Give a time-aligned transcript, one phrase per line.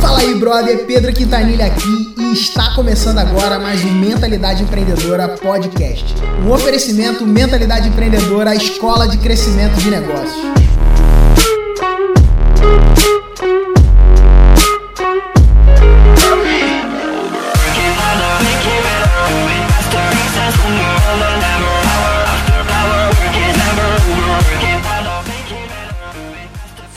[0.00, 6.14] Fala aí, brother, Pedro Quintanilha aqui e está começando agora mais um Mentalidade Empreendedora Podcast.
[6.44, 10.58] Um oferecimento Mentalidade Empreendedora, a escola de crescimento de negócios.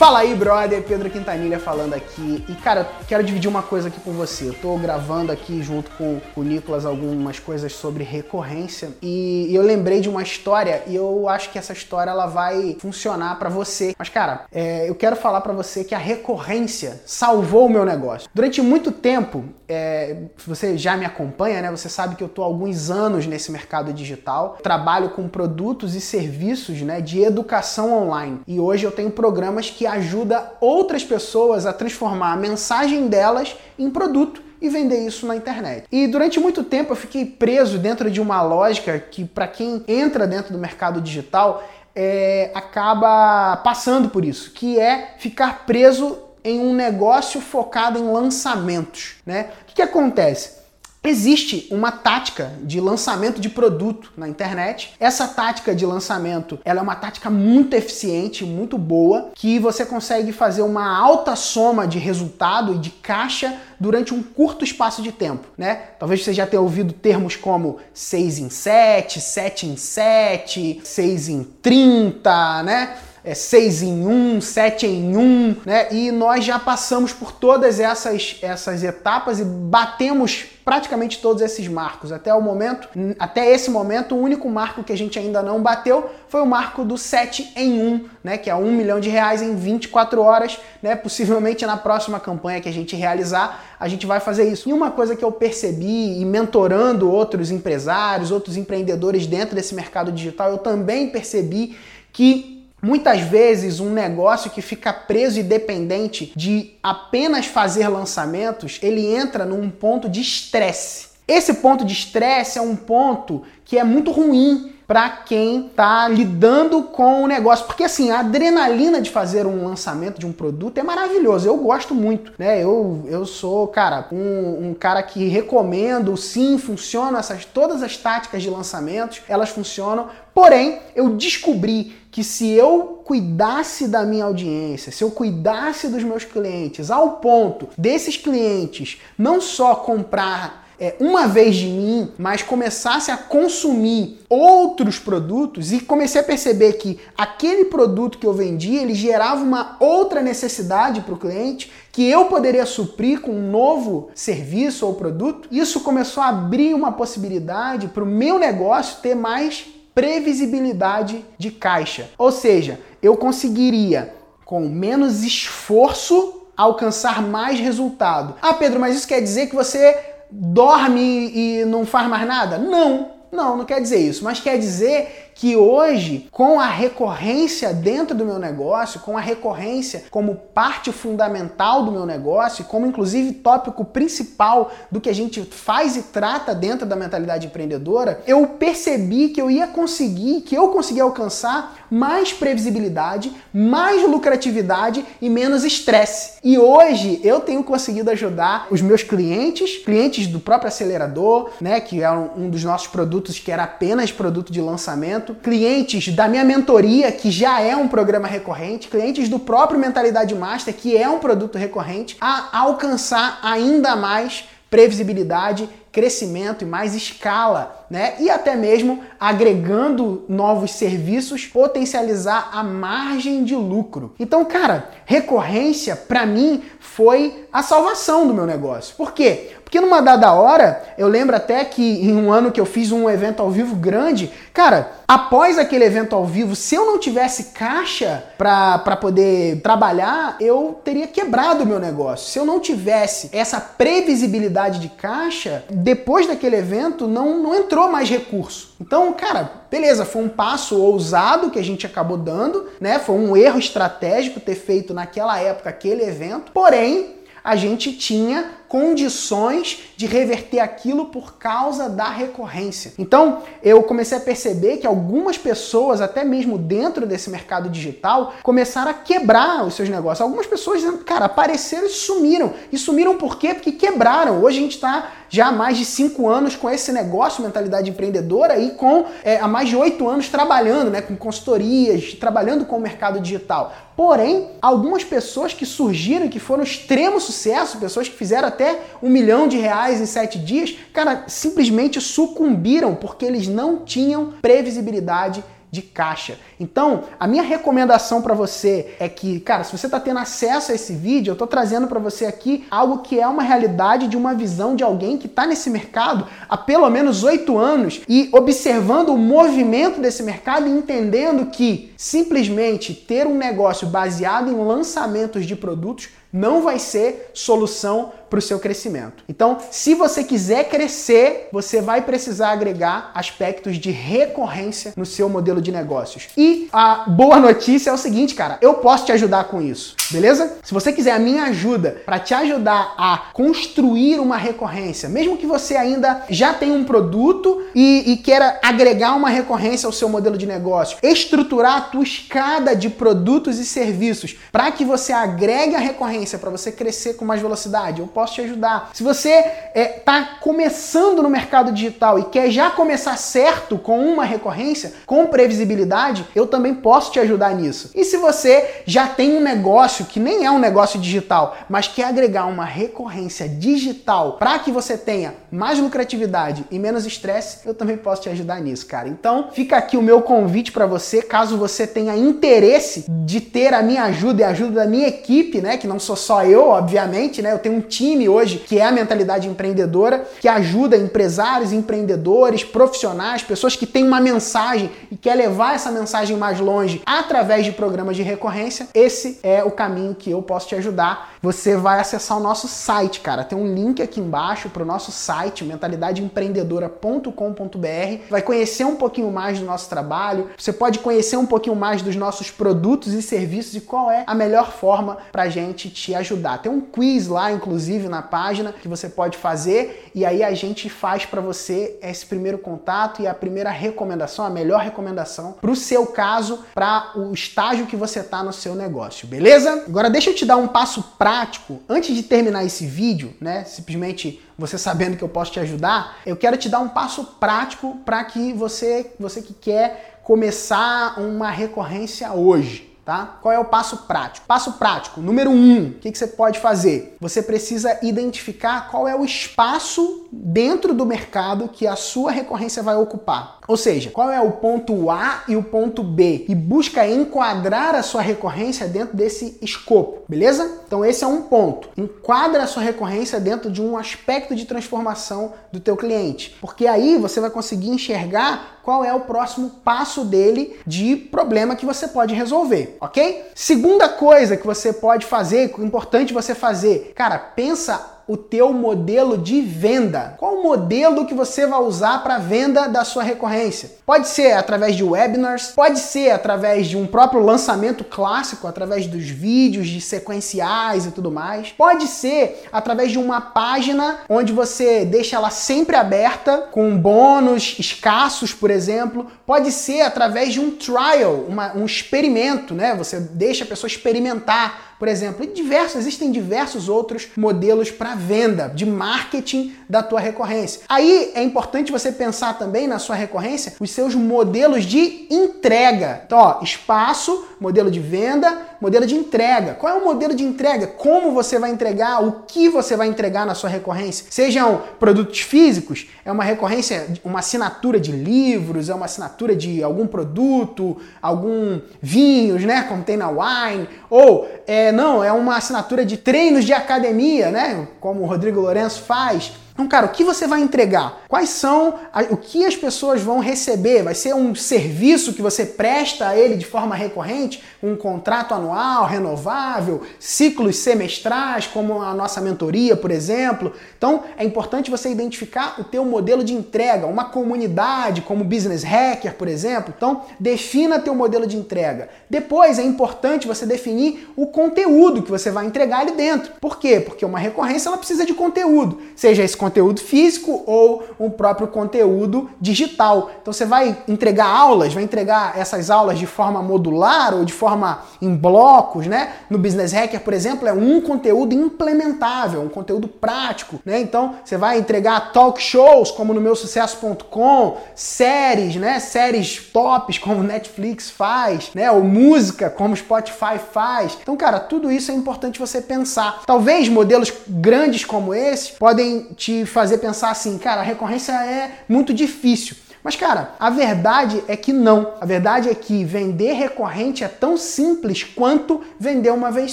[0.02, 2.44] Fala aí, brother, Pedro Quintanilha falando aqui.
[2.48, 4.48] E cara, quero dividir uma coisa aqui com você.
[4.48, 9.62] Eu tô gravando aqui junto com, com o Nicolas algumas coisas sobre recorrência e, eu
[9.62, 13.94] lembrei de uma história e eu acho que essa história ela vai funcionar para você.
[13.96, 18.28] Mas cara, é, eu quero falar para você que a recorrência salvou o meu negócio.
[18.34, 21.70] Durante muito tempo, é, você já me acompanha, né?
[21.70, 24.58] Você sabe que eu tô há alguns anos nesse mercado digital.
[24.62, 28.40] Trabalho com produtos e serviços, né, de educação online.
[28.48, 33.90] E hoje eu tenho programas que ajuda outras pessoas a transformar a mensagem delas em
[33.90, 35.86] produto e vender isso na internet.
[35.90, 40.26] E durante muito tempo eu fiquei preso dentro de uma lógica que, para quem entra
[40.26, 46.72] dentro do mercado digital, é, acaba passando por isso, que é ficar preso em um
[46.72, 49.16] negócio focado em lançamentos.
[49.26, 49.50] Né?
[49.62, 50.61] O que, que acontece?
[51.04, 54.94] Existe uma tática de lançamento de produto na internet.
[55.00, 60.30] Essa tática de lançamento, ela é uma tática muito eficiente, muito boa, que você consegue
[60.30, 65.48] fazer uma alta soma de resultado e de caixa durante um curto espaço de tempo,
[65.58, 65.74] né?
[65.98, 71.42] Talvez você já tenha ouvido termos como 6 em 7, 7 em 7, 6 em
[71.42, 72.96] 30, né?
[73.24, 75.92] É 6 em 1, 7 em 1, né?
[75.92, 82.10] E nós já passamos por todas essas, essas etapas e batemos praticamente todos esses marcos.
[82.10, 82.88] Até o momento,
[83.20, 86.84] até esse momento, o único marco que a gente ainda não bateu foi o marco
[86.84, 88.38] do 7 em 1, né?
[88.38, 90.96] Que é 1 milhão de reais em 24 horas, né?
[90.96, 94.68] Possivelmente na próxima campanha que a gente realizar, a gente vai fazer isso.
[94.68, 100.10] E uma coisa que eu percebi e mentorando outros empresários, outros empreendedores dentro desse mercado
[100.10, 101.76] digital, eu também percebi
[102.12, 109.06] que Muitas vezes, um negócio que fica preso e dependente de apenas fazer lançamentos, ele
[109.06, 111.10] entra num ponto de estresse.
[111.28, 116.82] Esse ponto de estresse é um ponto que é muito ruim para quem está lidando
[116.82, 117.64] com o negócio.
[117.64, 121.48] Porque assim, a adrenalina de fazer um lançamento de um produto é maravilhoso.
[121.48, 122.62] Eu gosto muito, né?
[122.62, 128.42] Eu, eu sou, cara, um, um cara que recomendo, sim, funcionam essas todas as táticas
[128.42, 130.10] de lançamentos, elas funcionam.
[130.34, 136.26] Porém, eu descobri que se eu cuidasse da minha audiência, se eu cuidasse dos meus
[136.26, 143.12] clientes, ao ponto desses clientes não só comprar é, uma vez de mim, mas começasse
[143.12, 148.92] a consumir outros produtos e comecei a perceber que aquele produto que eu vendia ele
[148.92, 154.84] gerava uma outra necessidade para o cliente que eu poderia suprir com um novo serviço
[154.84, 161.24] ou produto, isso começou a abrir uma possibilidade para o meu negócio ter mais previsibilidade
[161.38, 162.10] de caixa.
[162.18, 164.12] Ou seja, eu conseguiria,
[164.44, 168.34] com menos esforço, alcançar mais resultado.
[168.42, 172.56] Ah, Pedro, mas isso quer dizer que você dorme e não faz mais nada?
[172.58, 178.14] Não, não, não quer dizer isso, mas quer dizer que hoje, com a recorrência dentro
[178.14, 183.84] do meu negócio, com a recorrência como parte fundamental do meu negócio, como inclusive tópico
[183.84, 189.42] principal do que a gente faz e trata dentro da mentalidade empreendedora, eu percebi que
[189.42, 196.34] eu ia conseguir, que eu conseguia alcançar mais previsibilidade, mais lucratividade e menos estresse.
[196.44, 202.00] E hoje eu tenho conseguido ajudar os meus clientes, clientes do próprio acelerador, né, que
[202.00, 207.10] é um dos nossos produtos que era apenas produto de lançamento clientes da minha mentoria,
[207.12, 211.58] que já é um programa recorrente, clientes do próprio Mentalidade Master, que é um produto
[211.58, 218.14] recorrente, a alcançar ainda mais previsibilidade, crescimento e mais escala, né?
[218.18, 224.14] E até mesmo agregando novos serviços, potencializar a margem de lucro.
[224.18, 228.96] Então, cara, recorrência para mim foi a salvação do meu negócio.
[228.96, 229.50] Por quê?
[229.72, 233.08] Porque numa dada hora, eu lembro até que em um ano que eu fiz um
[233.08, 238.22] evento ao vivo grande, cara, após aquele evento ao vivo, se eu não tivesse caixa
[238.36, 242.28] para poder trabalhar, eu teria quebrado o meu negócio.
[242.28, 248.10] Se eu não tivesse essa previsibilidade de caixa, depois daquele evento não, não entrou mais
[248.10, 248.74] recurso.
[248.78, 252.98] Então, cara, beleza, foi um passo ousado que a gente acabou dando, né?
[252.98, 259.80] Foi um erro estratégico ter feito naquela época aquele evento, porém, a gente tinha condições
[259.98, 262.94] de reverter aquilo por causa da recorrência.
[262.98, 268.90] Então, eu comecei a perceber que algumas pessoas, até mesmo dentro desse mercado digital, começaram
[268.90, 270.22] a quebrar os seus negócios.
[270.22, 272.54] Algumas pessoas, cara, apareceram e sumiram.
[272.72, 273.52] E sumiram por quê?
[273.52, 274.42] Porque quebraram.
[274.42, 278.58] Hoje a gente está já há mais de cinco anos com esse negócio, mentalidade empreendedora,
[278.58, 282.80] e com é, há mais de oito anos trabalhando, né, com consultorias, trabalhando com o
[282.80, 283.74] mercado digital.
[283.96, 288.61] Porém, algumas pessoas que surgiram, que foram extremo sucesso, pessoas que fizeram até
[289.02, 295.42] um milhão de reais em sete dias, cara, simplesmente sucumbiram porque eles não tinham previsibilidade
[295.72, 296.38] de caixa.
[296.60, 300.74] Então, a minha recomendação para você é que, cara, se você está tendo acesso a
[300.74, 304.34] esse vídeo, eu estou trazendo para você aqui algo que é uma realidade de uma
[304.34, 309.16] visão de alguém que está nesse mercado há pelo menos oito anos e observando o
[309.16, 316.10] movimento desse mercado e entendendo que simplesmente ter um negócio baseado em lançamentos de produtos
[316.32, 319.22] não vai ser solução para o seu crescimento.
[319.28, 325.60] Então, se você quiser crescer, você vai precisar agregar aspectos de recorrência no seu modelo
[325.60, 326.28] de negócios.
[326.34, 330.56] E a boa notícia é o seguinte, cara, eu posso te ajudar com isso, beleza?
[330.62, 335.46] Se você quiser a minha ajuda para te ajudar a construir uma recorrência, mesmo que
[335.46, 340.38] você ainda já tenha um produto e, e queira agregar uma recorrência ao seu modelo
[340.38, 345.78] de negócio, estruturar a tua escada de produtos e serviços para que você agregue a
[345.78, 348.90] recorrência para você crescer com mais velocidade, eu posso te ajudar.
[348.94, 354.00] Se você está é, tá começando no mercado digital e quer já começar certo com
[354.00, 357.90] uma recorrência, com previsibilidade, eu também posso te ajudar nisso.
[357.94, 362.04] E se você já tem um negócio que nem é um negócio digital, mas quer
[362.04, 367.96] agregar uma recorrência digital para que você tenha mais lucratividade e menos estresse, eu também
[367.96, 369.08] posso te ajudar nisso, cara.
[369.08, 373.82] Então, fica aqui o meu convite para você, caso você tenha interesse de ter a
[373.82, 377.42] minha ajuda e a ajuda da minha equipe, né, que não sou só eu, obviamente,
[377.42, 377.52] né?
[377.52, 383.42] Eu tenho um time hoje, que é a mentalidade empreendedora, que ajuda empresários, empreendedores, profissionais,
[383.42, 388.16] pessoas que têm uma mensagem e quer levar essa mensagem mais longe através de programas
[388.16, 388.88] de recorrência.
[388.94, 391.34] Esse é o caminho que eu posso te ajudar.
[391.42, 393.44] Você vai acessar o nosso site, cara.
[393.44, 395.10] Tem um link aqui embaixo para o nosso
[395.42, 398.28] site, mentalidadeempreendedora.com.br.
[398.30, 400.50] Vai conhecer um pouquinho mais do nosso trabalho.
[400.56, 404.34] Você pode conhecer um pouquinho mais dos nossos produtos e serviços e qual é a
[404.34, 406.58] melhor forma para a gente te ajudar.
[406.58, 410.88] Tem um quiz lá, inclusive na página que você pode fazer e aí a gente
[410.88, 415.76] faz para você esse primeiro contato e a primeira recomendação, a melhor recomendação para o
[415.76, 419.84] seu caso, para o estágio que você está no seu negócio, beleza?
[419.86, 423.64] Agora deixa eu te dar um passo prático antes de terminar esse vídeo, né?
[423.64, 427.96] Simplesmente você sabendo que eu posso te ajudar, eu quero te dar um passo prático
[428.04, 433.38] para que você, você que quer começar uma recorrência hoje tá?
[433.42, 434.46] Qual é o passo prático?
[434.46, 437.16] Passo prático, número um, o que, que você pode fazer?
[437.20, 442.96] Você precisa identificar qual é o espaço dentro do mercado que a sua recorrência vai
[442.96, 443.58] ocupar.
[443.68, 448.02] Ou seja, qual é o ponto A e o ponto B e busca enquadrar a
[448.02, 450.80] sua recorrência dentro desse escopo, beleza?
[450.86, 451.90] Então esse é um ponto.
[451.96, 457.18] Enquadra a sua recorrência dentro de um aspecto de transformação do teu cliente, porque aí
[457.18, 462.34] você vai conseguir enxergar qual é o próximo passo dele de problema que você pode
[462.34, 463.44] resolver, ok?
[463.54, 469.36] Segunda coisa que você pode fazer, é importante você fazer, cara, pensa o teu modelo
[469.36, 470.34] de venda.
[470.38, 473.90] Qual o modelo que você vai usar para venda da sua recorrência?
[474.06, 479.28] Pode ser através de webinars, pode ser através de um próprio lançamento clássico, através dos
[479.28, 481.70] vídeos de sequenciais e tudo mais.
[481.72, 488.52] Pode ser através de uma página onde você deixa ela sempre aberta com bônus escassos,
[488.52, 489.26] por exemplo.
[489.46, 492.94] Pode ser através de um trial, uma, um experimento, né?
[492.94, 498.68] Você deixa a pessoa experimentar por exemplo, e diversos, existem diversos outros modelos para venda,
[498.72, 500.82] de marketing da tua recorrência.
[500.88, 506.22] Aí é importante você pensar também na sua recorrência os seus modelos de entrega.
[506.24, 509.74] Então, ó, espaço, modelo de venda, modelo de entrega.
[509.74, 510.86] Qual é o modelo de entrega?
[510.86, 512.22] Como você vai entregar?
[512.24, 514.26] O que você vai entregar na sua recorrência?
[514.30, 520.06] Sejam produtos físicos, é uma recorrência, uma assinatura de livros, é uma assinatura de algum
[520.06, 522.82] produto, algum vinhos, né?
[522.82, 527.88] Como tem na Wine, ou é, não, é uma assinatura de treinos de academia, né?
[528.00, 529.52] Como o Rodrigo Lourenço faz.
[529.72, 531.22] Então, cara, o que você vai entregar?
[531.26, 531.94] Quais são
[532.30, 534.02] o que as pessoas vão receber?
[534.02, 539.06] Vai ser um serviço que você presta a ele de forma recorrente, um contrato anual,
[539.06, 543.72] renovável, ciclos semestrais, como a nossa mentoria, por exemplo.
[543.96, 549.34] Então, é importante você identificar o teu modelo de entrega, uma comunidade como Business Hacker,
[549.34, 549.92] por exemplo.
[549.96, 552.10] Então, defina teu modelo de entrega.
[552.28, 556.52] Depois é importante você definir o conteúdo que você vai entregar ali dentro.
[556.60, 557.00] Por quê?
[557.00, 559.71] Porque uma recorrência ela precisa de conteúdo, seja esse conteúdo
[560.02, 563.30] físico ou um próprio conteúdo digital.
[563.40, 568.02] Então você vai entregar aulas, vai entregar essas aulas de forma modular ou de forma
[568.20, 569.32] em blocos, né?
[569.48, 574.00] No Business Hacker, por exemplo, é um conteúdo implementável, um conteúdo prático, né?
[574.00, 578.98] Então você vai entregar talk shows como no meu sucesso.com, séries, né?
[578.98, 581.90] Séries tops como Netflix faz, né?
[581.90, 584.18] Ou música como Spotify faz.
[584.20, 586.42] Então, cara, tudo isso é importante você pensar.
[586.46, 592.12] Talvez modelos grandes como esse podem te fazer pensar assim, cara, a recorrência é muito
[592.12, 592.76] difícil.
[593.04, 595.14] Mas, cara, a verdade é que não.
[595.20, 599.72] A verdade é que vender recorrente é tão simples quanto vender uma vez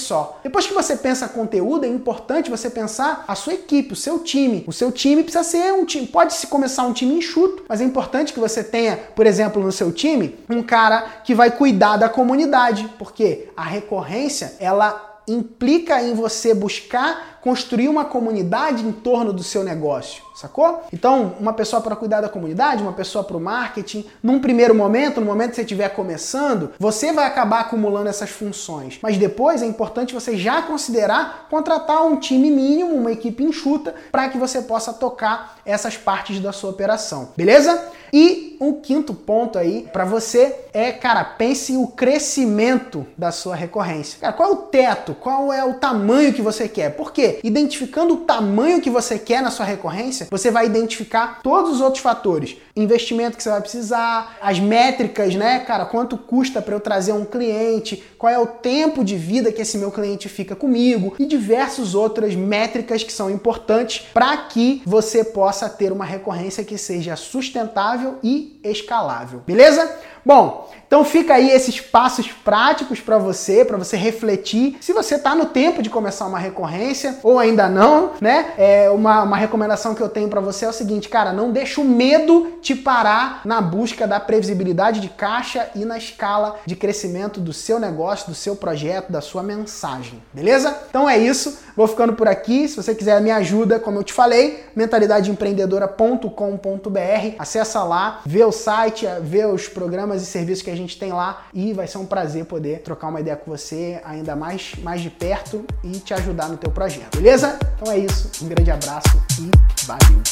[0.00, 0.40] só.
[0.42, 4.64] Depois que você pensa conteúdo, é importante você pensar a sua equipe, o seu time.
[4.66, 7.84] O seu time precisa ser um time, pode se começar um time enxuto, mas é
[7.84, 12.08] importante que você tenha, por exemplo, no seu time, um cara que vai cuidar da
[12.08, 19.42] comunidade, porque a recorrência, ela implica em você buscar construir uma comunidade em torno do
[19.42, 20.82] seu negócio, sacou?
[20.92, 25.20] Então, uma pessoa para cuidar da comunidade, uma pessoa para o marketing, num primeiro momento,
[25.20, 28.98] no momento que você estiver começando, você vai acabar acumulando essas funções.
[29.02, 34.28] Mas depois é importante você já considerar contratar um time mínimo, uma equipe enxuta, para
[34.28, 37.90] que você possa tocar essas partes da sua operação, beleza?
[38.12, 44.18] E um quinto ponto aí para você é, cara, pense o crescimento da sua recorrência.
[44.20, 45.14] Cara, qual é o teto?
[45.14, 46.90] Qual é o tamanho que você quer?
[46.90, 47.40] Por quê?
[47.42, 52.02] Identificando o tamanho que você quer na sua recorrência, você vai identificar todos os outros
[52.02, 52.56] fatores.
[52.76, 57.24] Investimento que você vai precisar, as métricas, né, cara, quanto custa para eu trazer um
[57.24, 61.94] cliente, qual é o tempo de vida que esse meu cliente fica comigo e diversas
[61.94, 68.18] outras métricas que são importantes para que você possa ter uma recorrência que seja sustentável
[68.22, 69.40] e escalável.
[69.46, 69.90] Beleza?
[70.22, 74.76] Bom, então fica aí esses passos práticos para você, para você refletir.
[74.80, 78.54] Se você está no tempo de começar uma recorrência ou ainda não, né?
[78.58, 81.80] É uma, uma recomendação que eu tenho para você é o seguinte, cara, não deixa
[81.80, 87.38] o medo te parar na busca da previsibilidade de caixa e na escala de crescimento
[87.38, 90.20] do seu negócio, do seu projeto, da sua mensagem.
[90.32, 90.76] Beleza?
[90.88, 91.56] Então é isso.
[91.76, 92.66] Vou ficando por aqui.
[92.66, 97.36] Se você quiser me ajuda, como eu te falei, mentalidadeempreendedora.com.br.
[97.38, 101.46] Acessa lá, vê o site, vê os programas e serviços que a gente tem lá
[101.52, 105.10] e vai ser um prazer poder trocar uma ideia com você ainda mais, mais de
[105.10, 107.16] perto e te ajudar no teu projeto.
[107.16, 107.58] Beleza?
[107.76, 108.30] Então é isso.
[108.44, 110.22] Um grande abraço e valeu!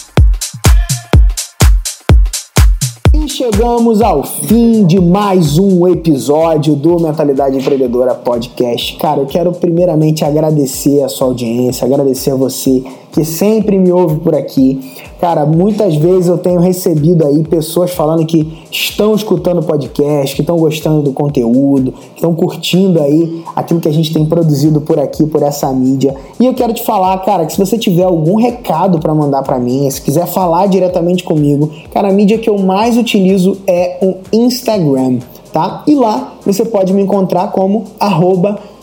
[3.15, 8.97] E chegamos ao fim de mais um episódio do Mentalidade Empreendedora Podcast.
[8.99, 12.85] Cara, eu quero primeiramente agradecer a sua audiência, agradecer a você
[13.19, 14.95] que sempre me ouve por aqui.
[15.21, 20.43] Cara, muitas vezes eu tenho recebido aí pessoas falando que estão escutando o podcast, que
[20.43, 25.01] estão gostando do conteúdo, que estão curtindo aí aquilo que a gente tem produzido por
[25.01, 26.15] aqui, por essa mídia.
[26.39, 29.59] E eu quero te falar, cara, que se você tiver algum recado para mandar para
[29.59, 34.15] mim, se quiser falar diretamente comigo, cara, a mídia que eu mais utilizo é o
[34.33, 35.19] Instagram,
[35.53, 35.83] tá?
[35.89, 37.83] E lá você pode me encontrar como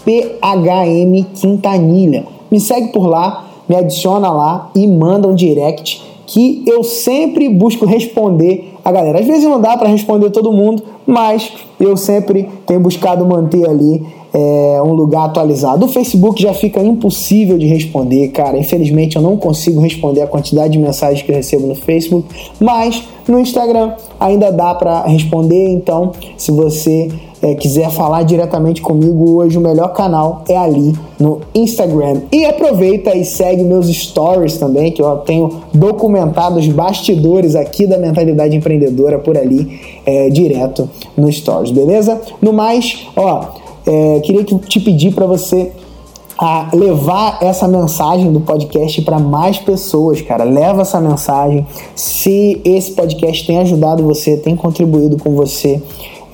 [0.05, 2.25] phmquintanilha.
[2.51, 7.85] Me segue por lá, me adiciona lá e manda um direct que eu sempre busco
[7.85, 9.19] responder a galera.
[9.19, 14.05] Às vezes não dá para responder todo mundo, mas eu sempre tenho buscado manter ali
[14.31, 15.85] é, um lugar atualizado.
[15.85, 18.57] O Facebook já fica impossível de responder, cara.
[18.59, 22.27] Infelizmente eu não consigo responder a quantidade de mensagens que eu recebo no Facebook,
[22.59, 25.67] mas no Instagram ainda dá para responder.
[25.69, 27.09] Então, se você
[27.41, 32.21] é, quiser falar diretamente comigo hoje, o melhor canal é ali no Instagram.
[32.31, 37.97] E aproveita e segue meus stories também, que eu tenho documentado os bastidores aqui da
[37.97, 38.74] mentalidade empreendedora
[39.19, 42.21] por ali, é, direto no Stories, beleza?
[42.41, 45.71] No mais, ó é, queria te pedir para você
[46.37, 50.43] a levar essa mensagem do podcast para mais pessoas, cara.
[50.43, 51.65] Leva essa mensagem.
[51.95, 55.81] Se esse podcast tem ajudado você, tem contribuído com você,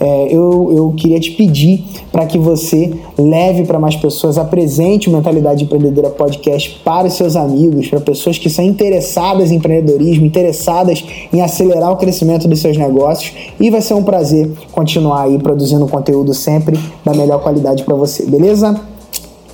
[0.02, 5.12] é, eu, eu queria te pedir para que você leve para mais pessoas, apresente o
[5.12, 11.06] Mentalidade Empreendedora Podcast para os seus amigos, para pessoas que são interessadas em empreendedorismo, interessadas
[11.32, 15.88] em acelerar o crescimento dos seus negócios e vai ser um prazer continuar aí produzindo
[15.88, 18.82] conteúdo sempre da melhor qualidade para você, beleza?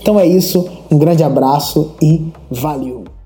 [0.01, 3.16] Então é isso, um grande abraço e valeu!